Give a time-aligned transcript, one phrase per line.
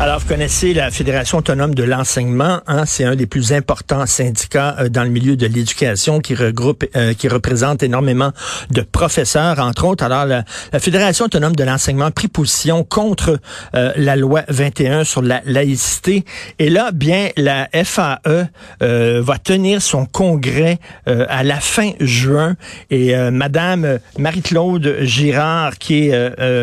[0.00, 2.60] Alors, vous connaissez la Fédération autonome de l'enseignement.
[2.68, 6.84] Hein, c'est un des plus importants syndicats euh, dans le milieu de l'éducation qui regroupe,
[6.94, 8.30] euh, qui représente énormément
[8.70, 10.04] de professeurs, entre autres.
[10.04, 10.44] Alors, la,
[10.78, 13.40] Fédération autonome de l'enseignement a pris position contre
[13.74, 16.24] euh, la loi 21 sur la laïcité.
[16.60, 18.48] Et là, bien, la FAE
[18.80, 22.54] va tenir son congrès à la fin juin.
[22.90, 26.12] Et Madame Marie-Claude Girard, qui est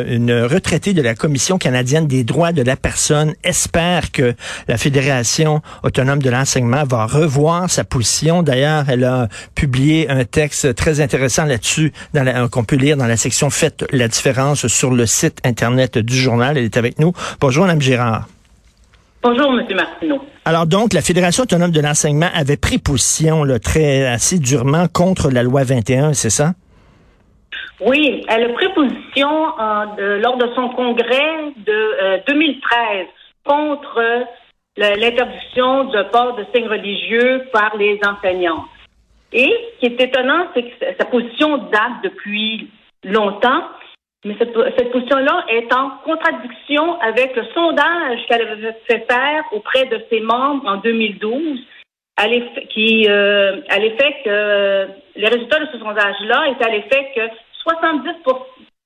[0.07, 4.33] une retraitée de la Commission canadienne des droits de la personne, espère que
[4.67, 8.43] la Fédération autonome de l'enseignement va revoir sa position.
[8.43, 11.93] D'ailleurs, elle a publié un texte très intéressant là-dessus
[12.51, 16.57] qu'on peut lire dans la section Faites la différence sur le site Internet du journal.
[16.57, 17.13] Elle est avec nous.
[17.39, 18.27] Bonjour, Mme Girard.
[19.23, 19.65] Bonjour, M.
[19.75, 20.21] Martineau.
[20.45, 25.41] Alors donc, la Fédération autonome de l'enseignement avait pris position très assez durement contre la
[25.41, 26.53] loi 21, c'est ça?
[27.81, 33.03] Oui, elle a pris position euh, lors de son congrès de 2013 euh,
[33.45, 34.25] contre
[34.77, 38.65] l'interdiction de port de signes religieux par les enseignants.
[39.31, 42.69] Et ce qui est étonnant, c'est que sa position date depuis
[43.03, 43.63] longtemps,
[44.25, 50.01] mais cette, position-là est en contradiction avec le sondage qu'elle avait fait faire auprès de
[50.09, 51.59] ses membres en 2012,
[52.17, 52.27] à
[52.69, 57.21] qui, euh, à l'effet que les résultats de ce sondage-là étaient à l'effet que
[57.63, 58.09] 70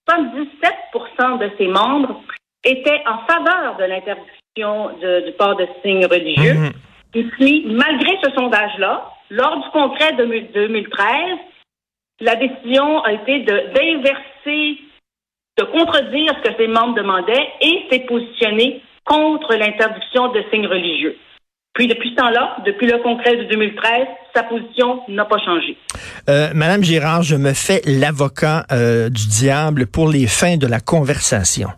[0.10, 2.22] 77% de ses membres
[2.64, 6.54] étaient en faveur de l'interdiction du port de signes religieux.
[6.54, 6.72] Mhm.
[7.16, 11.38] Et puis, malgré ce sondage-là, lors du congrès de 2013,
[12.22, 14.78] la décision a été d'inverser,
[15.58, 21.18] de, contredire ce que ses membres demandaient et s'est positionné contre l'interdiction de signes religieux.
[21.80, 25.78] Puis depuis ce temps-là, depuis le congrès de 2013, sa position n'a pas changé.
[26.30, 30.82] Euh, Madame Girard, je me fais l'avocat euh, du diable pour les fins de la
[30.82, 31.70] conversation.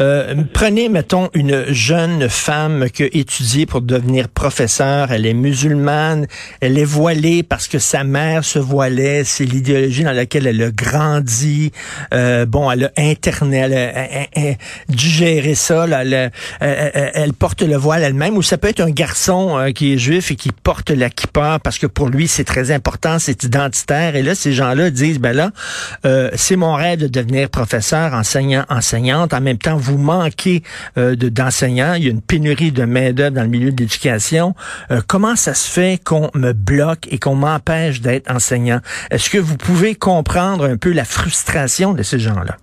[0.00, 5.12] Euh, prenez, mettons, une jeune femme qui a étudié pour devenir professeur.
[5.12, 6.26] Elle est musulmane.
[6.60, 9.24] Elle est voilée parce que sa mère se voilait.
[9.24, 11.72] C'est l'idéologie dans laquelle elle a grandi.
[12.12, 14.54] Bon, elle a interné, elle a,
[14.90, 15.86] digéré ça.
[16.60, 18.36] elle, porte le voile elle-même.
[18.36, 21.58] Ou ça peut être un garçon euh, qui est juif et qui porte la kippa
[21.62, 24.16] parce que pour lui, c'est très important, c'est identitaire.
[24.16, 25.50] Et là, ces gens-là disent, ben là,
[26.04, 29.32] euh, c'est mon rêve de devenir professeur, enseignant, enseignante.
[29.34, 30.62] En même temps, vous manquez
[30.96, 31.94] euh, d'enseignants.
[31.94, 34.54] Il y a une pénurie de main-d'œuvre dans le milieu de l'éducation.
[35.06, 38.80] Comment ça se fait qu'on me bloque et qu'on m'empêche d'être enseignant?
[39.10, 42.56] Est-ce que vous pouvez comprendre un peu la frustration de ces gens-là?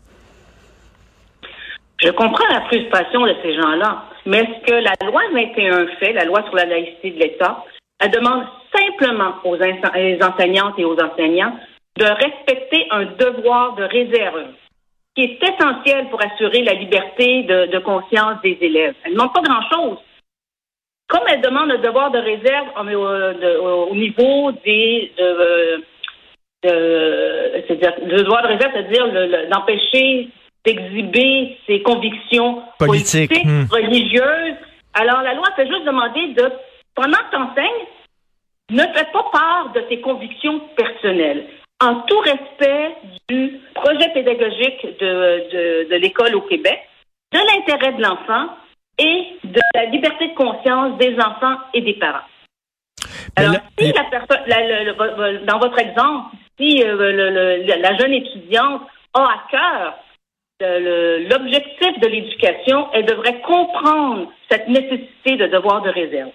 [2.01, 6.25] Je comprends la frustration de ces gens-là, mais ce que la loi 21 fait, la
[6.25, 7.63] loi sur la laïcité de l'État,
[7.99, 11.57] elle demande simplement aux enseignantes et aux enseignants
[11.97, 14.47] de respecter un devoir de réserve
[15.15, 18.95] qui est essentiel pour assurer la liberté de, conscience des élèves.
[19.03, 19.97] Elle ne demande pas grand-chose.
[21.07, 22.67] Comme elle demande un devoir de réserve
[23.89, 25.13] au, niveau des...
[25.17, 25.83] De,
[27.67, 30.29] c'est-à-dire, le devoir de réserve, c'est-à-dire d'empêcher
[30.65, 33.65] d'exhiber ses convictions politiques, hmm.
[33.69, 34.55] religieuses.
[34.93, 36.51] Alors, la loi fait juste demander de
[36.95, 37.87] pendant que tu enseignes,
[38.71, 41.45] ne fais pas part de tes convictions personnelles.
[41.83, 42.95] En tout respect
[43.27, 46.79] du projet pédagogique de, de, l'école au Québec,
[47.33, 48.49] de l'intérêt de l'enfant
[48.97, 52.25] et de la liberté de conscience des enfants et des parents.
[53.35, 58.83] Alors, si la personne, dans votre exemple, si euh, la jeune étudiante
[59.13, 59.95] a à cœur
[60.61, 66.31] l'objectif de l'éducation, elle devrait comprendre cette nécessité de devoir de réserve.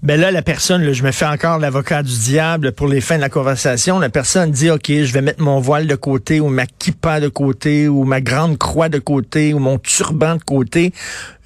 [0.00, 3.20] Ben là, la personne, je me fais encore l'avocat du diable pour les fins de
[3.20, 3.98] la conversation.
[3.98, 7.28] La personne dit, OK, je vais mettre mon voile de côté ou ma kippa de
[7.28, 10.92] côté ou ma grande croix de côté ou mon turban de côté.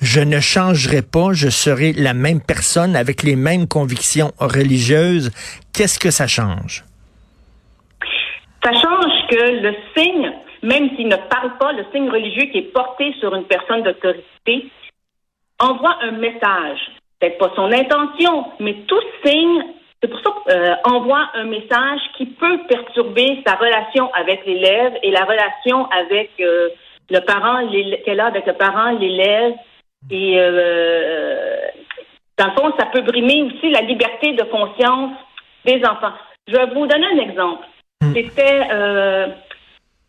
[0.03, 1.33] Je ne changerai pas.
[1.33, 5.31] Je serai la même personne avec les mêmes convictions religieuses.
[5.73, 6.85] Qu'est-ce que ça change?
[8.63, 10.31] Ça change que le signe,
[10.63, 14.71] même s'il ne parle pas, le signe religieux qui est porté sur une personne d'autorité
[15.59, 16.81] envoie un message
[17.23, 19.65] peut-être pas son intention, mais tout signe,
[20.01, 25.11] c'est pour ça euh, envoie un message qui peut perturber sa relation avec l'élève et
[25.13, 26.69] la relation avec euh,
[27.11, 27.69] le parent,
[28.05, 29.55] qu'elle a avec le parent, l'élève.
[30.11, 31.59] Et euh,
[32.39, 35.13] dans le fond, ça peut brimer aussi la liberté de conscience
[35.65, 36.15] des enfants.
[36.49, 37.65] Je vais vous donner un exemple.
[38.01, 38.15] Hmm.
[38.15, 38.63] C'était,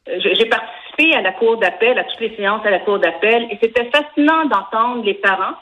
[0.08, 3.58] j'ai participé à la cour d'appel, à toutes les séances à la cour d'appel, et
[3.62, 5.56] c'était fascinant d'entendre les parents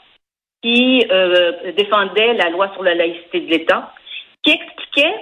[0.62, 3.92] qui euh, défendait la loi sur la laïcité de l'État,
[4.42, 5.14] qui expliquait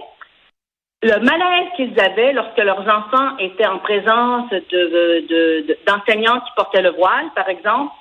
[1.02, 6.90] le malaise qu'ils avaient lorsque leurs enfants étaient en présence de, d'enseignants qui portaient le
[6.90, 7.92] voile, par exemple,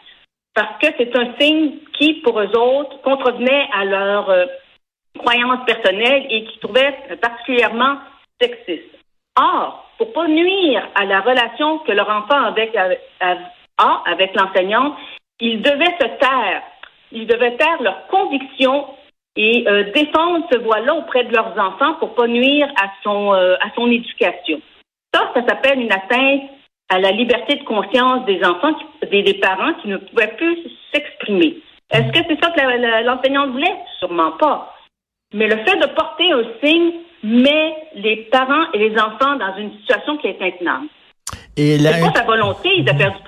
[0.54, 4.46] parce que c'est un signe qui, pour eux autres, contrevenait à leur euh,
[5.18, 8.00] croyances personnelles et qui trouvaient particulièrement
[8.42, 8.99] sexiste.
[9.40, 14.96] Or, pour pas nuire à la relation que leur enfant a avec l'enseignante,
[15.40, 16.62] ils devaient se taire.
[17.12, 18.88] Ils devaient taire leurs convictions
[19.36, 23.56] et euh, défendre ce voile-là auprès de leurs enfants pour pas nuire à son euh,
[23.62, 24.60] à son éducation.
[25.14, 26.42] Ça, ça s'appelle une atteinte
[26.90, 28.74] à la liberté de conscience des enfants,
[29.10, 30.58] des, des parents qui ne pouvaient plus
[30.92, 31.58] s'exprimer.
[31.92, 33.78] Est-ce que c'est ça que l'enseignante voulait?
[34.00, 34.76] Sûrement pas.
[35.34, 39.72] Mais le fait de porter un signe met les parents et les enfants dans une
[39.80, 40.88] situation qui est intenable.
[41.58, 43.20] Et C'est pas sa volonté de faire du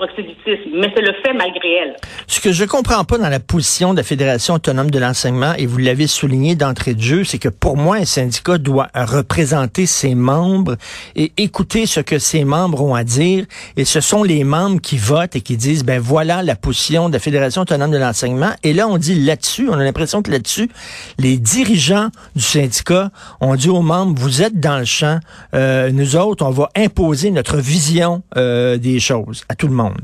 [0.73, 1.95] mais c'est le fait malgré elle.
[2.27, 5.65] Ce que je comprends pas dans la position de la Fédération autonome de l'enseignement, et
[5.65, 10.15] vous l'avez souligné d'entrée de jeu, c'est que pour moi, un syndicat doit représenter ses
[10.15, 10.77] membres
[11.15, 13.45] et écouter ce que ses membres ont à dire.
[13.75, 17.13] Et ce sont les membres qui votent et qui disent, ben voilà la position de
[17.13, 18.51] la Fédération autonome de l'enseignement.
[18.63, 20.69] Et là, on dit là-dessus, on a l'impression que là-dessus,
[21.19, 25.19] les dirigeants du syndicat ont dit aux membres, vous êtes dans le champ,
[25.53, 30.01] euh, nous autres, on va imposer notre vision euh, des choses à tout le monde.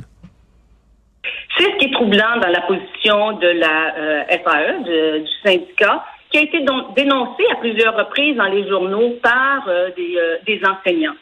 [1.58, 4.84] C'est ce qui est troublant dans la position de la euh, FAE,
[5.24, 6.60] du syndicat, qui a été
[6.96, 11.16] dénoncé à plusieurs reprises dans les journaux par euh, des, enseignants.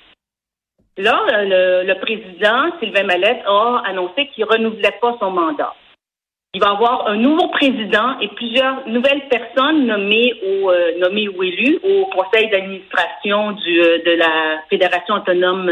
[0.97, 5.73] Là, le, président, Sylvain Mallette, a annoncé qu'il ne renouvelait pas son mandat.
[6.53, 12.49] Il va avoir un nouveau président et plusieurs nouvelles personnes nommées ou élues au conseil
[12.49, 15.69] d'administration de la Fédération autonome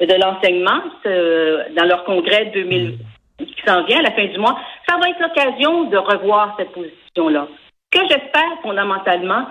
[0.00, 2.98] de l'enseignement dans leur congrès 2000
[3.38, 4.58] qui s'en vient à la fin du mois,
[4.88, 7.48] ça va être l'occasion de revoir cette position-là.
[7.92, 9.46] Ce que j'espère fondamentalement,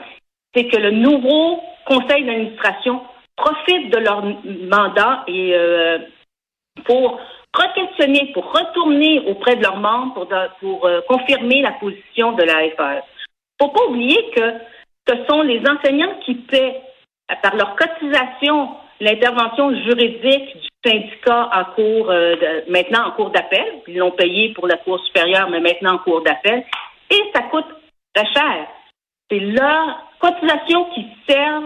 [0.53, 3.01] c'est que le nouveau conseil d'administration
[3.35, 5.99] profite de leur mandat et euh,
[6.85, 7.19] pour
[7.53, 10.29] re-questionner, pour retourner auprès de leurs membres pour,
[10.59, 13.03] pour euh, confirmer la position de la FAE.
[13.59, 14.53] Faut pas oublier que
[15.07, 16.81] ce sont les enseignants qui paient
[17.41, 18.69] par leur cotisation
[19.01, 22.35] l'intervention juridique du syndicat en cours, euh,
[22.69, 23.65] maintenant en cours d'appel.
[23.87, 26.63] Ils l'ont payé pour la Cour supérieure, mais maintenant en cours d'appel.
[27.09, 27.65] Et ça coûte
[28.13, 28.67] très cher.
[29.29, 31.61] C'est leur cotisation qui sert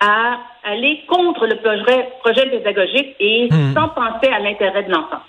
[0.00, 3.74] à aller contre le projet, projet pédagogique et hmm.
[3.74, 5.20] sans penser à l'intérêt de l'enfant.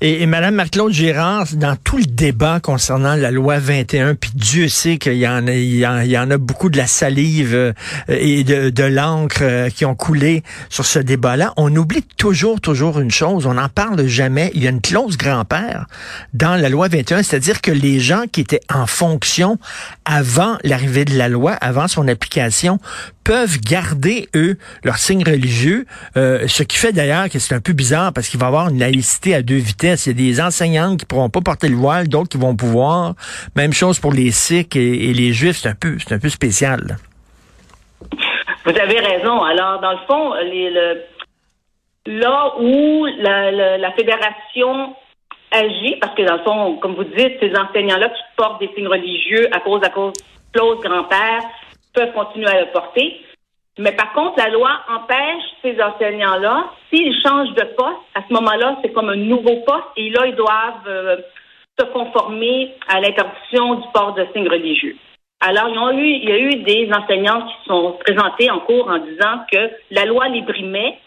[0.00, 4.68] Et, et Mme Marc-Claude Gérard, dans tout le débat concernant la loi 21, puis Dieu
[4.68, 7.72] sait qu'il y en a, il y en, a beaucoup de la salive euh,
[8.08, 13.00] et de, de l'encre euh, qui ont coulé sur ce débat-là, on oublie toujours, toujours
[13.00, 14.50] une chose, on n'en parle jamais.
[14.54, 15.86] Il y a une clause grand-père
[16.32, 19.58] dans la loi 21, c'est-à-dire que les gens qui étaient en fonction
[20.04, 22.78] avant l'arrivée de la loi, avant son application,
[23.24, 25.86] peuvent garder, eux, leur signe religieux,
[26.16, 28.68] euh, ce qui fait d'ailleurs que c'est un peu bizarre parce qu'il va y avoir
[28.68, 30.06] une laïcité à deux vitesses.
[30.06, 33.14] Il y a des enseignantes qui pourront pas porter le voile, d'autres qui vont pouvoir.
[33.56, 36.98] Même chose pour les Sikhs et, les Juifs, c'est un peu, c'est un peu spécial.
[38.64, 39.42] Vous avez raison.
[39.42, 40.34] Alors, dans le fond,
[42.06, 44.94] là où la, la, fédération
[45.50, 48.88] agit, parce que dans le fond, comme vous dites, ces enseignants-là qui portent des signes
[48.88, 50.12] religieux à cause à cause
[50.52, 51.42] Claude grand-père
[51.94, 53.20] peuvent continuer à le porter.
[53.78, 58.78] Mais par contre, la loi empêche ces enseignants-là, s'ils changent de poste, à ce moment-là,
[58.82, 61.16] c'est comme un nouveau poste et là, ils doivent euh,
[61.78, 64.96] se conformer à l'interdiction du port de signes religieux.
[65.40, 68.98] Alors, il eu, il y a eu des enseignants qui sont présentés en cours en
[68.98, 70.98] disant que la loi les brimait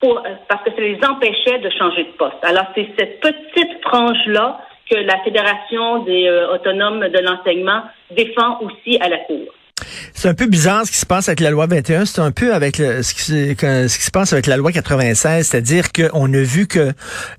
[0.00, 2.42] pour, parce que ça les empêchait de changer de poste.
[2.42, 8.98] Alors, c'est cette petite frange-là que la Fédération des euh, autonomes de l'enseignement défend aussi
[9.00, 9.46] à la Cour.
[10.14, 12.04] C'est un peu bizarre ce qui se passe avec la loi 21.
[12.04, 15.92] C'est un peu avec ce, qui, ce qui se passe avec la loi 96, c'est-à-dire
[15.92, 16.92] qu'on a vu que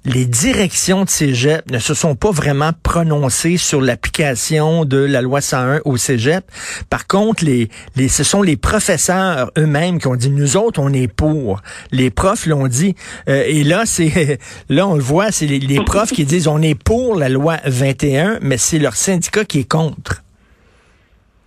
[0.06, 5.42] les directions de cégep ne se sont pas vraiment prononcées sur l'application de la loi
[5.42, 6.46] 101 au cégep.
[6.90, 10.94] Par contre, les, les, ce sont les professeurs eux-mêmes qui ont dit, nous autres, on
[10.94, 11.62] est pour.
[11.92, 12.96] Les profs l'ont dit.
[13.28, 14.40] Euh, et là, c'est
[14.70, 17.58] là, on le voit, c'est les, les profs qui disent, on est pour la loi
[17.66, 20.24] 21, mais c'est leur syndicat qui est contre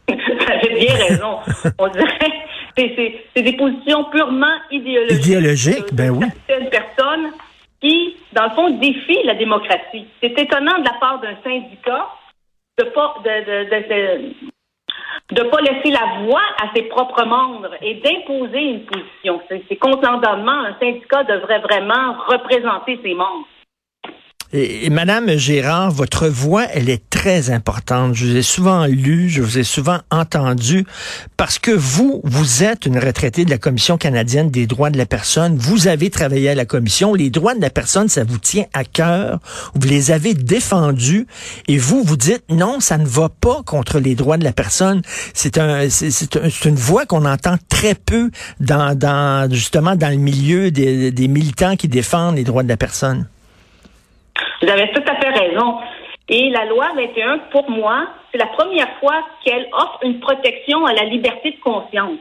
[0.69, 1.39] bien raison.
[1.79, 2.43] On dirait
[2.77, 5.27] c'est des positions purement idéologiques.
[5.27, 6.27] Idéologiques, ben oui.
[6.47, 7.33] Certaines personnes
[7.81, 10.07] qui, dans le fond, défient la démocratie.
[10.23, 12.09] C'est étonnant de la part d'un syndicat
[12.79, 14.35] de pas de,
[15.35, 19.43] de, pas laisser la voix à ses propres membres et d'imposer une position.
[19.49, 20.09] C'est contre.
[20.09, 23.47] Un syndicat devrait vraiment représenter ses membres.
[24.53, 28.15] Et, Madame Gérard, votre voix, elle est très importante.
[28.15, 30.85] Je vous ai souvent lu, je vous ai souvent entendu,
[31.39, 35.07] parce que vous, vous êtes une retraitée de la Commission canadienne des droits de la
[35.07, 35.57] personne.
[35.57, 37.15] Vous avez travaillé à la Commission.
[37.15, 39.41] Les droits de la personne, ça vous tient à cœur.
[39.75, 41.27] Vous les avez défendus.
[41.67, 45.01] Et vous, vous dites, non, ça ne va pas contre les droits de la personne.
[45.33, 48.31] C'est un, c'est une voix qu'on entend très peu
[48.61, 52.77] dans, dans, justement, dans le milieu des, des militants qui défendent les droits de la
[52.77, 53.27] personne.
[54.63, 55.79] Vous avez tout à fait raison.
[56.29, 60.93] Et la loi 21, pour moi, c'est la première fois qu'elle offre une protection à
[60.93, 62.19] la liberté de conscience.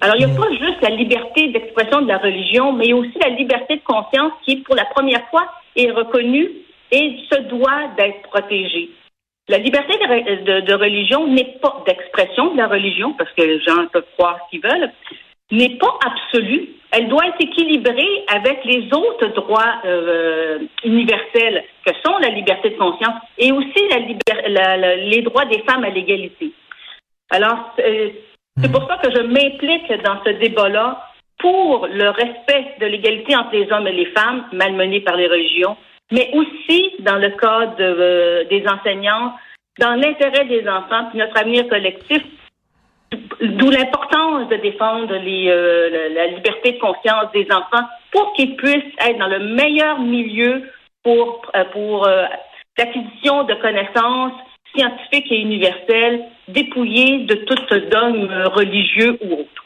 [0.00, 3.28] Alors, il n'y a pas juste la liberté d'expression de la religion, mais aussi la
[3.28, 5.46] liberté de conscience qui, pour la première fois,
[5.76, 6.50] est reconnue
[6.90, 8.90] et se doit d'être protégée.
[9.48, 14.06] La liberté de, religion n'est pas d'expression de la religion, parce que les gens peuvent
[14.16, 14.90] croire ce qu'ils veulent,
[15.52, 16.70] n'est pas absolue.
[16.90, 22.76] Elle doit être équilibrée avec les autres droits euh, universels que sont la liberté de
[22.76, 23.88] conscience et aussi
[24.48, 26.52] la, les droits des femmes à l'égalité.
[27.30, 28.10] Alors, euh,
[28.60, 31.06] c'est pour ça que je m'implique dans ce débat-là
[31.38, 35.76] pour le respect de l'égalité entre les hommes et les femmes malmenés par les religions,
[36.10, 39.32] mais aussi dans le cas euh, des enseignants,
[39.78, 42.22] dans l'intérêt des enfants, puis notre avenir collectif,
[43.40, 49.18] D'où l'importance de défendre euh, la, liberté de conscience des enfants pour qu'ils puissent être
[49.18, 50.62] dans le meilleur milieu
[51.02, 52.26] pour, euh, euh,
[52.78, 54.32] l'acquisition de connaissances
[54.74, 57.54] scientifiques et universelles, dépouillées de tout
[57.90, 59.61] dogme religieux ou autre.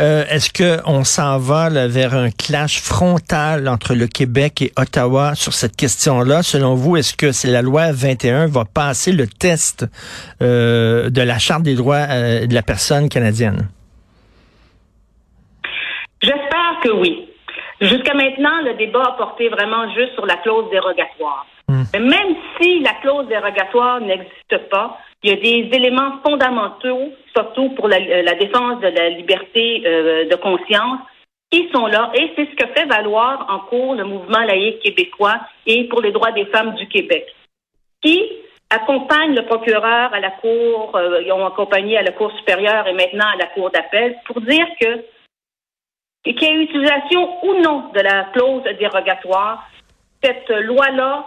[0.00, 5.52] Euh, est-ce qu'on s'en va vers un clash frontal entre le Québec et Ottawa sur
[5.52, 6.42] cette question-là?
[6.42, 9.86] Selon vous, est-ce que c'est la loi 21 va passer le test
[10.42, 13.68] euh, de la Charte des droits euh, de la personne canadienne?
[16.20, 17.28] J'espère que oui.
[17.80, 21.46] Jusqu'à maintenant, le débat a porté vraiment juste sur la clause dérogatoire.
[21.68, 21.84] Hmm.
[21.92, 27.70] Mais même si la clause dérogatoire n'existe pas, il y a des éléments fondamentaux, surtout
[27.70, 31.00] pour la, euh, défense de la liberté euh, de conscience,
[31.50, 32.12] qui sont là.
[32.14, 36.12] Et c'est ce que fait valoir en cours le mouvement laïque québécois et pour les
[36.12, 37.26] droits des femmes du Québec,
[38.02, 38.22] qui
[38.68, 42.92] accompagne le procureur à la Cour, euh, ils ont accompagné à la Cour supérieure et
[42.92, 45.04] maintenant à la Cour d'appel pour dire que
[46.22, 49.70] qu'il y ait utilisation ou non de la clause dérogatoire,
[50.22, 51.26] cette loi-là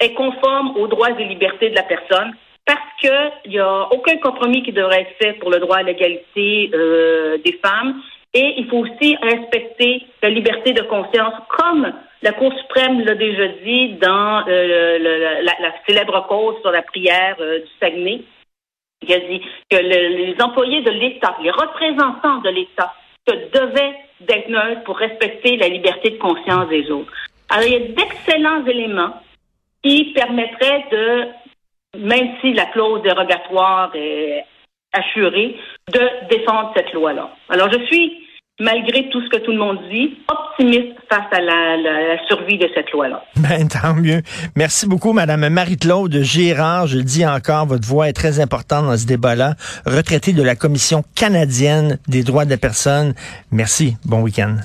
[0.00, 2.34] est conforme aux droits et libertés de la personne
[2.68, 6.70] parce qu'il n'y a aucun compromis qui devrait être fait pour le droit à l'égalité
[6.74, 8.02] euh, des femmes.
[8.34, 13.48] Et il faut aussi respecter la liberté de conscience, comme la Cour suprême l'a déjà
[13.64, 14.98] dit dans euh,
[15.42, 18.22] la, célèbre cause sur la prière euh, du Saguenay.
[19.00, 22.92] Il a dit que les employés de l'État, les représentants de l'État,
[23.26, 27.12] devaient d'être neutres pour respecter la liberté de conscience des autres.
[27.48, 29.14] Alors, il y a d'excellents éléments
[29.82, 31.28] qui permettraient de
[31.98, 34.44] même si la clause dérogatoire est
[34.92, 35.56] assurée,
[35.92, 37.30] de défendre cette loi-là.
[37.50, 38.12] Alors, je suis,
[38.60, 42.90] malgré tout ce que tout le monde dit, optimiste face à la, survie de cette
[42.92, 43.22] loi-là.
[43.36, 44.22] Ben, tant mieux.
[44.56, 46.86] Merci beaucoup, Madame Marie-Claude Girard.
[46.86, 49.54] Je le dis encore, votre voix est très importante dans ce débat-là.
[49.86, 53.14] Retraitée de la Commission canadienne des droits des personnes.
[53.50, 53.96] Merci.
[54.04, 54.56] Bon week-end.